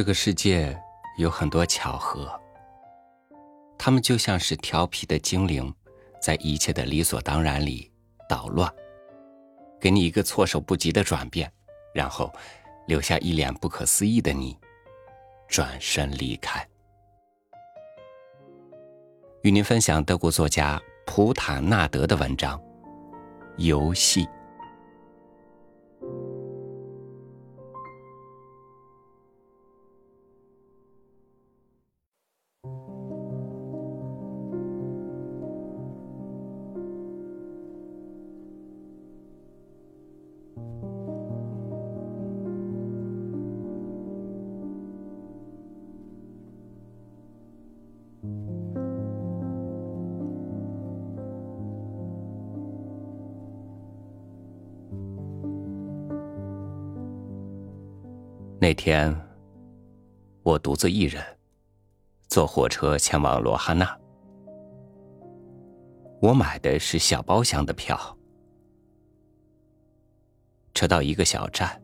[0.00, 0.74] 这个世界
[1.18, 2.32] 有很多巧合，
[3.78, 5.70] 他们就像是调皮的精灵，
[6.22, 7.92] 在一切的理所当然里
[8.26, 8.72] 捣乱，
[9.78, 11.52] 给你一个措手不及的转变，
[11.92, 12.32] 然后
[12.86, 14.56] 留下一脸不可思议的你，
[15.46, 16.66] 转身离开。
[19.42, 22.58] 与您分享德国作家普塔纳德的文章
[23.58, 24.24] 《游戏》。
[58.62, 59.16] 那天，
[60.42, 61.20] 我独自一人
[62.28, 63.98] 坐火车前往罗哈纳。
[66.20, 67.98] 我买的是小包厢的票。
[70.74, 71.80] 车到一个小站，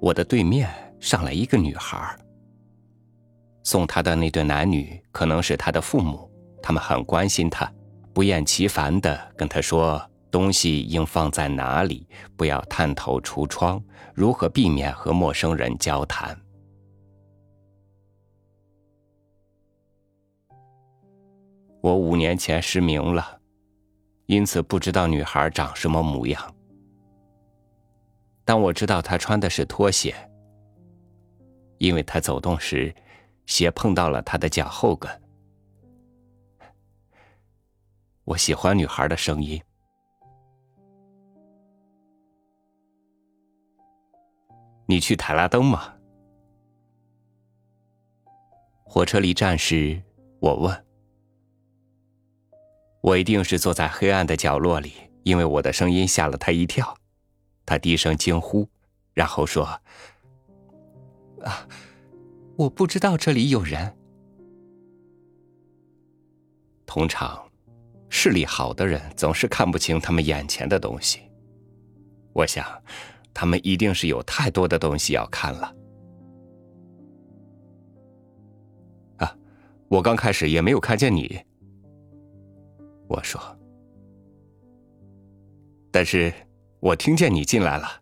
[0.00, 0.68] 我的对面
[1.00, 2.16] 上来一个女孩。
[3.62, 6.30] 送她的那对男女可能是她的父母，
[6.62, 7.72] 他们很关心她，
[8.12, 10.00] 不厌其烦的跟她说。
[10.28, 12.06] 东西应放在哪里？
[12.36, 13.82] 不要探头橱窗。
[14.12, 16.38] 如何避免和陌生人交谈？
[21.80, 23.40] 我五年前失明了，
[24.26, 26.54] 因此不知道女孩长什么模样。
[28.46, 30.14] 但我知道她穿的是拖鞋，
[31.78, 32.94] 因为她走动时，
[33.44, 35.10] 鞋碰到了她的脚后跟。
[38.24, 39.60] 我喜欢女孩的声音。
[44.86, 45.94] 你去塔拉登吗？
[48.84, 50.00] 火车离站时，
[50.38, 50.86] 我问。
[53.00, 54.92] 我一定是坐在黑暗的角落里，
[55.24, 56.96] 因为我的声音吓了他一跳。
[57.66, 58.66] 他低声惊呼，
[59.12, 59.64] 然后说
[61.44, 61.68] ：“啊，
[62.56, 63.94] 我不知道这里有人。
[66.86, 67.46] 通常，
[68.08, 71.20] 视力好的人总是看不清他们眼前的东西。
[72.32, 72.64] 我想。”
[73.38, 75.76] 他们一定是有太多的东西要看了。
[79.18, 79.36] 啊，
[79.88, 81.38] 我刚开始也没有看见你。
[83.08, 83.38] 我说，
[85.90, 86.32] 但是
[86.86, 88.00] 我听见你进来了。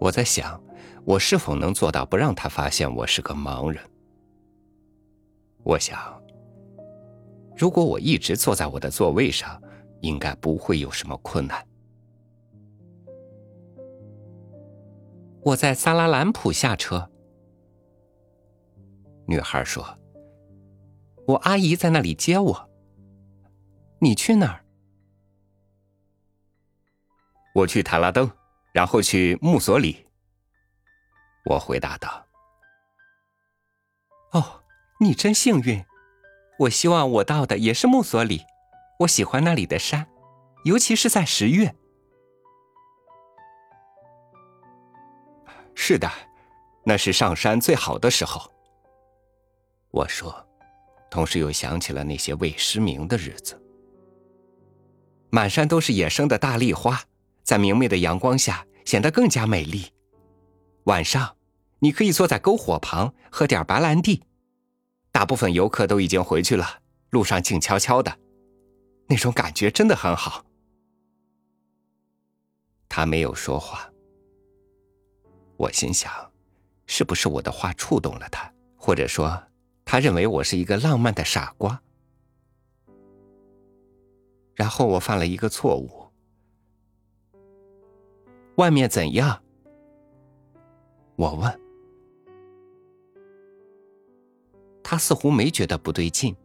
[0.00, 0.60] 我在想，
[1.04, 3.80] 我是否能做到不让他发现我是个盲人？
[5.62, 6.20] 我想，
[7.56, 9.62] 如果我一直坐在我的座位上，
[10.00, 11.64] 应该不会有什么困难。
[15.40, 17.08] 我在萨拉兰普下车。
[19.26, 19.86] 女孩说
[21.28, 22.70] ：“我阿姨在那里接我。”
[24.02, 24.63] 你去哪儿？
[27.54, 28.28] 我去塔拉登，
[28.72, 30.04] 然后去木索里。
[31.44, 32.26] 我回答道
[34.32, 34.62] ：“哦，
[34.98, 35.84] 你真幸运。
[36.58, 38.42] 我希望我到的也是木索里。
[39.00, 40.08] 我喜欢那里的山，
[40.64, 41.72] 尤其是在十月。”
[45.76, 46.10] 是的，
[46.84, 48.50] 那是上山最好的时候。
[49.92, 50.44] 我说，
[51.08, 53.60] 同时又想起了那些未失明的日子。
[55.30, 57.00] 满山都是野生的大丽花，
[57.44, 59.92] 在明媚的阳光下显得更加美丽。
[60.84, 61.36] 晚上，
[61.78, 64.22] 你可以坐在篝火旁喝点白兰地。
[65.12, 68.18] 大部分游客都已经回去了，路上静悄悄的，
[69.06, 70.44] 那种感觉真的很好。
[72.88, 73.88] 他没有说话。
[75.56, 76.12] 我心想，
[76.86, 79.40] 是不是我的话触动了他，或者说，
[79.84, 81.80] 他认为我是一个浪漫的傻瓜？
[84.54, 86.03] 然后我犯了一个错误。
[88.56, 89.42] 外面怎样？
[91.16, 91.60] 我问。
[94.82, 96.36] 他似乎没觉得不对劲。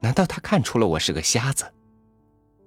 [0.00, 1.64] 难道他看出了我是个瞎子？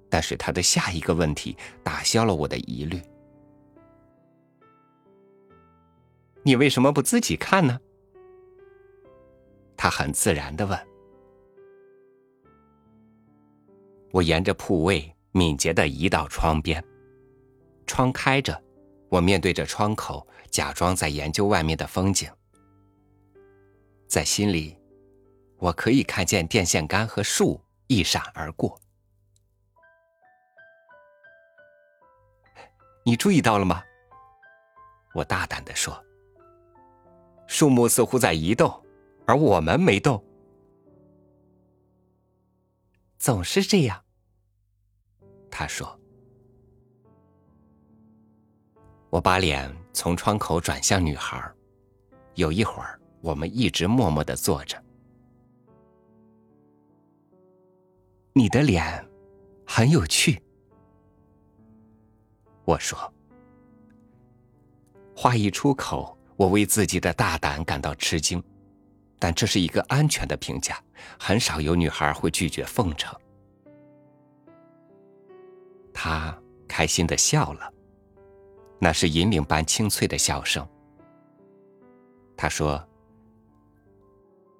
[0.08, 3.02] 但是他的下一个问题打消了我的疑虑。
[6.44, 7.80] 你为什么不自己看呢？
[9.76, 10.78] 他很自然的问。
[14.12, 16.82] 我沿着铺位敏捷的移到窗边，
[17.86, 18.62] 窗开着，
[19.08, 22.30] 我面对着窗口，假装在研究外面的风景。
[24.06, 24.78] 在心里，
[25.58, 28.80] 我可以看见电线杆和树一闪而过。
[33.04, 33.82] 你注意到了吗？
[35.14, 36.04] 我大胆的说
[37.46, 38.84] ：“树木似乎在移动，
[39.26, 40.24] 而我们没动。”
[43.18, 44.04] 总是这样，
[45.50, 46.00] 他说。
[49.14, 51.40] 我把脸从窗口转向女孩，
[52.34, 54.76] 有一会儿，我们一直默默的坐着。
[58.32, 59.08] 你的脸
[59.64, 60.42] 很有趣，
[62.64, 62.98] 我说。
[65.14, 68.42] 话一出口，我为自己的大胆感到吃惊，
[69.20, 70.82] 但这是一个安全的评价，
[71.20, 73.16] 很少有女孩会拒绝奉承。
[75.92, 76.36] 她
[76.66, 77.73] 开心的笑了。
[78.84, 80.68] 那是银铃般清脆的笑声。
[82.36, 82.86] 他说：“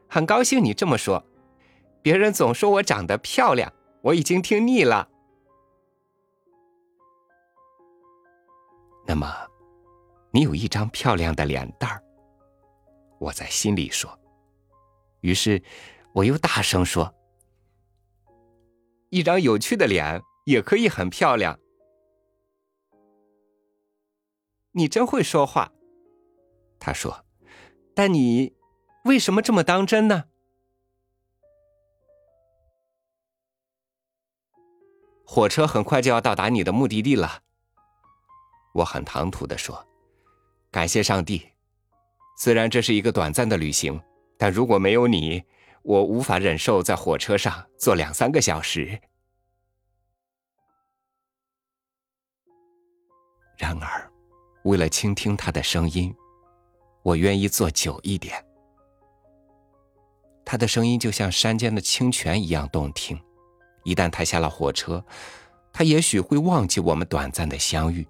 [0.08, 1.22] 很高兴你这么说，
[2.00, 5.06] 别人总说我长得漂亮，我已经听腻了。
[9.06, 9.30] 那么，
[10.30, 12.02] 你有一张漂亮的脸蛋儿。”
[13.20, 14.18] 我在心里说。
[15.20, 15.62] 于是，
[16.14, 17.14] 我又大声说
[19.10, 21.58] ：“一张有趣的脸也可以很漂亮。”
[24.76, 25.70] 你真会说话，
[26.80, 27.24] 他说，
[27.94, 28.56] 但你
[29.04, 30.24] 为什么这么当真呢？
[35.24, 37.42] 火车很快就要到达你的目的地了，
[38.74, 39.86] 我很唐突的说，
[40.72, 41.52] 感谢上帝，
[42.36, 44.02] 虽然这是一个短暂的旅行，
[44.36, 45.44] 但如果没有你，
[45.82, 49.00] 我无法忍受在火车上坐两三个小时。
[53.56, 54.13] 然而。
[54.64, 56.14] 为了倾听他的声音，
[57.02, 58.44] 我愿意坐久一点。
[60.44, 63.18] 他的声音就像山间的清泉一样动听。
[63.84, 65.04] 一旦他下了火车，
[65.70, 68.06] 他也许会忘记我们短暂的相遇，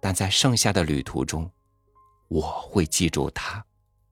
[0.00, 1.48] 但在剩下的旅途中，
[2.28, 3.64] 我会记住他，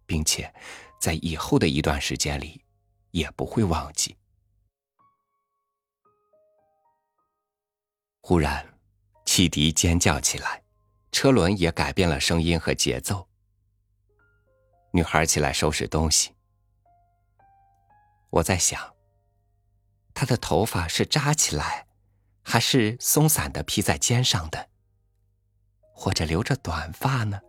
[0.07, 0.53] 并且
[1.01, 2.63] 在以后的一段时间里
[3.11, 4.17] 也不会忘记。
[8.21, 8.65] 忽然，
[9.25, 10.64] 汽笛尖叫起来。
[11.15, 13.29] 车轮也改变了声音和节奏。
[14.91, 16.35] 女孩起来收拾东西。
[18.31, 18.93] 我在想，
[20.13, 21.87] 她的头发是扎起来，
[22.43, 24.69] 还是松散的披在肩上的，
[25.93, 27.41] 或者留着短发呢？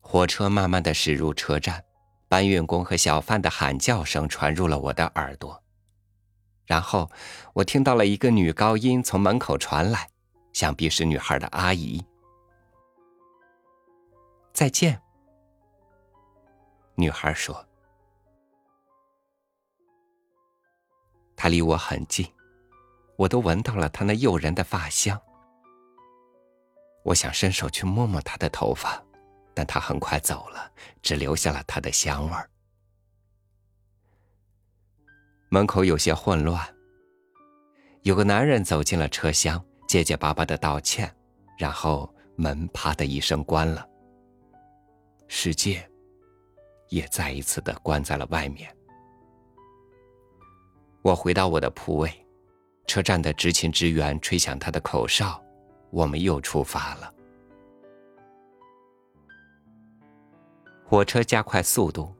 [0.00, 1.84] 火车慢慢的驶入车站，
[2.26, 5.62] 搬运工和小贩的喊叫声传入了我的耳朵。
[6.66, 7.08] 然后，
[7.54, 10.10] 我听到了一个女高音从门口传来，
[10.52, 12.04] 想必是女孩的阿姨。
[14.52, 15.00] 再见，
[16.96, 17.64] 女孩说。
[21.36, 22.26] 她离我很近，
[23.16, 25.20] 我都闻到了她那诱人的发香。
[27.04, 29.00] 我想伸手去摸摸她的头发，
[29.54, 32.50] 但她很快走了，只留下了她的香味儿。
[35.48, 36.60] 门口有些混乱。
[38.02, 41.12] 有个男人走进了车厢，结结巴巴的道歉，
[41.58, 43.86] 然后门啪的一声关了。
[45.28, 45.88] 世界
[46.88, 48.74] 也再一次的关在了外面。
[51.02, 52.12] 我回到我的铺位，
[52.86, 55.40] 车站的执勤职员吹响他的口哨，
[55.90, 57.12] 我们又出发了。
[60.84, 62.14] 火车加快速度，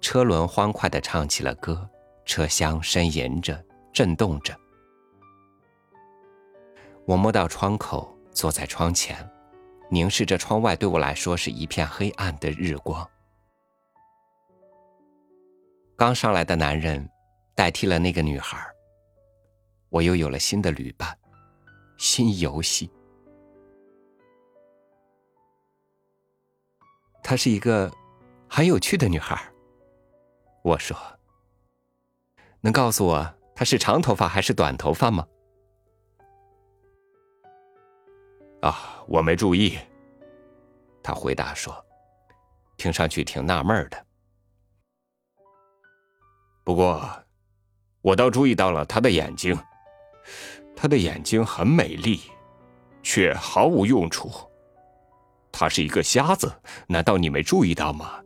[0.00, 1.88] 车轮欢快的唱起了歌。
[2.24, 4.56] 车厢呻吟着，震动着。
[7.04, 9.28] 我摸到窗口，坐在窗前，
[9.90, 13.08] 凝视着窗外，对我来说是一片黑暗的日光。
[15.96, 17.08] 刚上来的男人
[17.54, 18.64] 代替了那个女孩，
[19.88, 21.16] 我又有了新的旅伴，
[21.96, 22.90] 新游戏。
[27.22, 27.92] 她是一个
[28.48, 29.40] 很有趣的女孩，
[30.62, 30.96] 我说。
[32.64, 35.26] 能告诉我他是长头发还是短头发吗？
[38.62, 39.76] 啊，我没注意。
[41.02, 41.74] 他回答说
[42.78, 44.06] ：“听上去挺纳闷的。
[46.62, 47.04] 不过，
[48.00, 49.58] 我倒注意到了他的眼睛。
[50.76, 52.20] 他的眼睛很美丽，
[53.02, 54.30] 却毫无用处。
[55.50, 56.52] 他是一个瞎子，
[56.86, 58.22] 难道你没注意到吗？”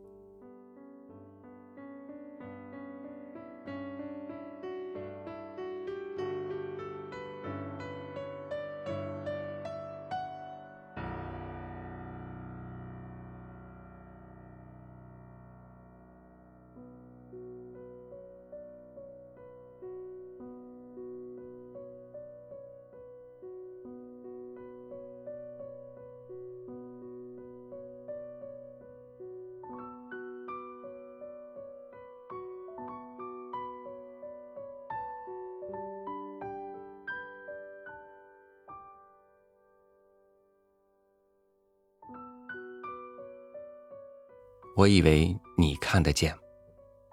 [44.76, 46.36] 我以为你看得见，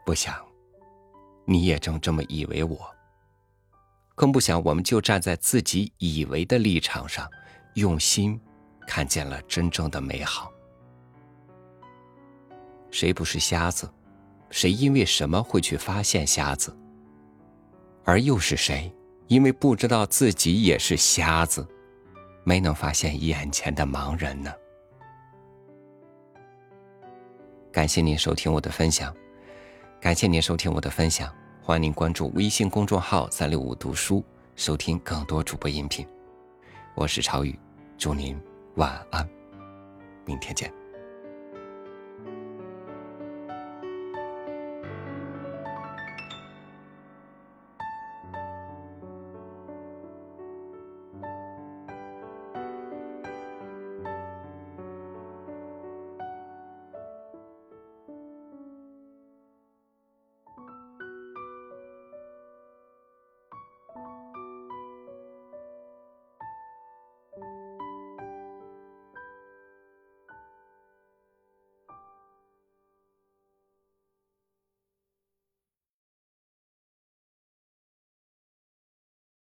[0.06, 0.36] 不想
[1.46, 2.78] 你也正这么以为我。
[4.16, 7.26] 更不想我们就站在自己以为的立场上，
[7.76, 8.38] 用心
[8.86, 10.52] 看见了真正的美好。
[12.92, 13.90] 谁不是瞎子？
[14.50, 16.78] 谁因为什么会去发现瞎子？
[18.04, 18.94] 而又是谁，
[19.28, 21.66] 因为不知道自己也是瞎子，
[22.44, 24.52] 没能发现眼前的盲人呢？
[27.74, 29.12] 感谢您收听我的分享，
[30.00, 34.24] 感谢您收听我的分享，欢迎您关注微信公众号“三六五读书”，
[34.56, 36.08] 收听更多主播音频。
[36.94, 37.58] 我是朝宇，
[37.98, 38.40] 祝您
[38.76, 39.28] 晚安，
[40.24, 40.83] 明天见。